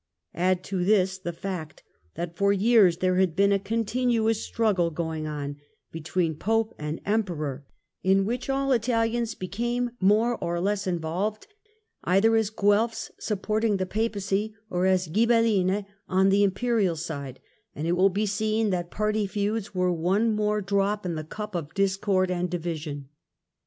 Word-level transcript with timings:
Add 0.33 0.63
to 0.63 0.83
this 0.83 1.19
the 1.19 1.31
fact 1.31 1.83
that 2.15 2.35
for 2.35 2.51
years 2.51 2.97
there 2.97 3.17
had 3.17 3.35
been 3.35 3.51
a 3.51 3.59
continuous 3.59 4.43
struggle 4.43 4.89
going 4.89 5.27
on 5.27 5.57
between 5.91 6.33
Pope 6.33 6.73
and 6.79 6.99
Emperor, 7.05 7.67
in 8.01 8.25
which 8.25 8.49
all 8.49 8.65
27 8.65 8.95
28 8.95 8.95
THE 8.95 8.95
END 9.17 9.23
OF 9.23 9.29
THE 9.37 9.43
MIDDLE 9.45 9.45
AGE 9.45 9.53
Italians 9.53 9.89
became 9.93 9.97
more 10.09 10.37
or 10.43 10.59
less 10.59 10.87
involved, 10.87 11.47
either 12.03 12.35
as 12.35 12.49
Guelfs 12.49 13.11
supporting 13.19 13.77
the 13.77 13.85
Papacy, 13.85 14.55
or 14.71 14.87
as 14.87 15.07
Ghibellines 15.07 15.85
on 16.09 16.29
the 16.29 16.43
Imperial 16.43 16.95
side, 16.95 17.39
and 17.75 17.85
it 17.85 17.91
will 17.91 18.09
be 18.09 18.25
seen 18.25 18.71
that 18.71 18.89
party 18.89 19.27
feuds 19.27 19.75
were 19.75 19.93
one 19.93 20.31
more 20.33 20.61
drop 20.61 21.05
in 21.05 21.13
the 21.13 21.23
cup 21.23 21.53
of 21.53 21.75
discord 21.75 22.31
and 22.31 22.49
division. 22.49 23.09